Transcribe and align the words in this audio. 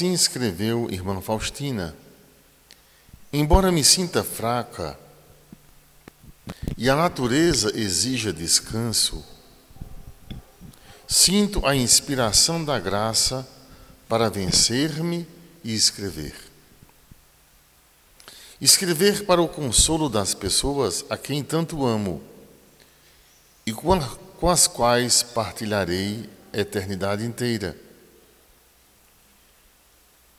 Assim 0.00 0.14
escreveu 0.14 0.88
irmã 0.90 1.20
Faustina. 1.20 1.94
Embora 3.30 3.70
me 3.70 3.84
sinta 3.84 4.24
fraca 4.24 4.98
e 6.74 6.88
a 6.88 6.96
natureza 6.96 7.70
exija 7.78 8.32
descanso, 8.32 9.22
sinto 11.06 11.66
a 11.66 11.76
inspiração 11.76 12.64
da 12.64 12.80
graça 12.80 13.46
para 14.08 14.30
vencer-me 14.30 15.28
e 15.62 15.74
escrever. 15.74 16.34
Escrever 18.58 19.26
para 19.26 19.42
o 19.42 19.48
consolo 19.48 20.08
das 20.08 20.32
pessoas 20.32 21.04
a 21.10 21.18
quem 21.18 21.44
tanto 21.44 21.84
amo 21.84 22.22
e 23.66 23.72
com 23.74 24.48
as 24.48 24.66
quais 24.66 25.22
partilharei 25.22 26.26
a 26.54 26.58
eternidade 26.58 27.22
inteira. 27.22 27.89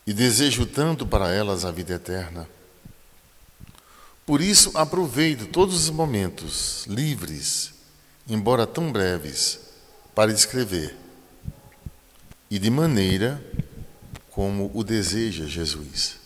E 0.05 0.13
desejo 0.13 0.65
tanto 0.65 1.05
para 1.05 1.31
elas 1.31 1.63
a 1.63 1.71
vida 1.71 1.93
eterna. 1.93 2.47
Por 4.25 4.41
isso, 4.41 4.71
aproveito 4.77 5.47
todos 5.47 5.75
os 5.75 5.89
momentos 5.89 6.85
livres, 6.87 7.73
embora 8.27 8.65
tão 8.65 8.91
breves, 8.91 9.59
para 10.15 10.31
escrever, 10.31 10.95
e 12.49 12.59
de 12.59 12.69
maneira 12.69 13.43
como 14.29 14.71
o 14.73 14.83
deseja 14.83 15.45
Jesus. 15.45 16.17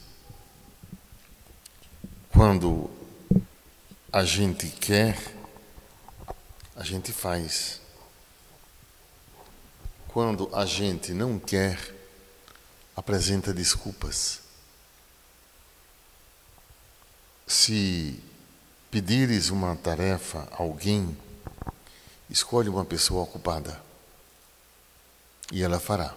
Quando 2.30 2.90
a 4.12 4.24
gente 4.24 4.68
quer, 4.68 5.18
a 6.76 6.84
gente 6.84 7.12
faz. 7.12 7.82
Quando 10.08 10.50
a 10.54 10.66
gente 10.66 11.14
não 11.14 11.40
quer, 11.40 11.94
apresenta 12.96 13.54
desculpas. 13.54 14.40
Se 17.46 18.20
pedires 18.90 19.50
uma 19.50 19.76
tarefa 19.76 20.48
a 20.52 20.62
alguém, 20.62 21.16
escolhe 22.30 22.70
uma 22.70 22.86
pessoa 22.86 23.24
ocupada 23.24 23.84
e 25.52 25.62
ela 25.62 25.80
fará. 25.80 26.16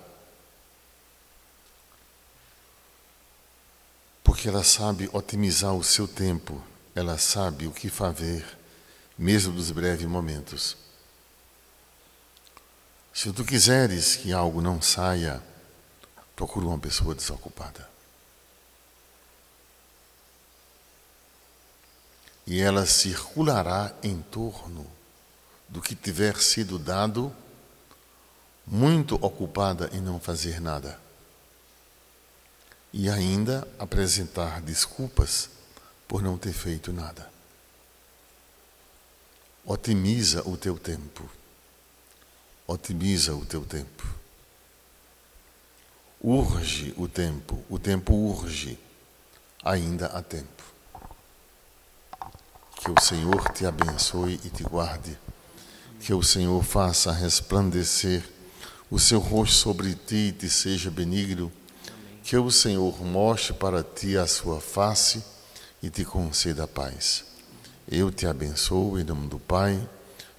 Porque 4.23 4.49
ela 4.49 4.63
sabe 4.63 5.11
otimizar 5.13 5.75
o 5.75 5.83
seu 5.83 6.07
tempo, 6.07 6.63
ela 6.95 7.19
sabe 7.19 7.67
o 7.67 7.73
que 7.73 7.89
fazer, 7.89 8.47
mesmo 9.19 9.53
dos 9.53 9.71
breves 9.71 10.07
momentos. 10.07 10.77
Se 13.13 13.33
tu 13.33 13.45
quiseres 13.45 14.17
que 14.17 14.33
algo 14.33 14.61
não 14.61 14.81
saia, 14.81 15.43
procura 16.39 16.67
uma 16.67 16.79
pessoa 16.79 17.17
desocupada. 17.17 17.91
E 22.47 22.61
ela 22.61 22.87
circulará 22.87 23.93
em 24.05 24.23
torno 24.23 24.87
do 25.69 25.83
que 25.83 25.97
tiver 25.97 26.37
sido 26.37 26.79
dado, 26.79 27.35
muito 28.65 29.17
ocupada 29.17 29.91
em 29.93 30.01
não 30.01 30.21
fazer 30.21 30.61
nada. 30.61 31.01
E 32.93 33.11
ainda 33.11 33.67
apresentar 33.77 34.61
desculpas 34.61 35.51
por 36.07 36.23
não 36.23 36.39
ter 36.39 36.53
feito 36.53 36.93
nada. 36.93 37.29
Otimiza 39.65 40.49
o 40.49 40.57
teu 40.57 40.79
tempo. 40.79 41.29
Otimiza 42.65 43.35
o 43.35 43.45
teu 43.45 43.65
tempo. 43.65 44.19
Urge 46.23 46.93
o 46.97 47.07
tempo, 47.07 47.63
o 47.71 47.79
tempo 47.79 48.13
urge. 48.13 48.79
Ainda 49.65 50.07
há 50.07 50.23
tempo. 50.23 50.65
Que 52.81 52.91
o 52.91 53.01
Senhor 53.01 53.53
te 53.53 53.65
abençoe 53.67 54.41
e 54.45 54.51
te 54.51 54.63
guarde. 54.63 55.17
Que 56.01 56.13
o 56.13 56.23
Senhor 56.23 56.63
faça 56.65 57.13
resplandecer 57.13 58.25
o 58.91 58.99
seu 58.99 59.21
rosto 59.21 59.57
sobre 59.57 59.95
ti 59.95 60.29
e 60.29 60.33
te 60.33 60.49
seja 60.49 60.91
benigno. 60.91 61.53
Que 62.23 62.37
o 62.37 62.51
Senhor 62.51 63.05
mostre 63.05 63.55
para 63.55 63.83
ti 63.83 64.17
a 64.17 64.27
sua 64.27 64.61
face 64.61 65.23
e 65.83 65.89
te 65.89 66.05
conceda 66.05 66.67
paz. 66.67 67.25
Eu 67.89 68.11
te 68.11 68.27
abençoo 68.27 68.99
em 68.99 69.05
nome 69.05 69.29
do 69.29 69.39
Pai, 69.39 69.89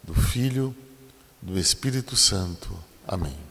do 0.04 0.14
Filho 0.14 0.76
do 1.42 1.58
Espírito 1.58 2.16
Santo. 2.16 2.70
Amém. 3.08 3.49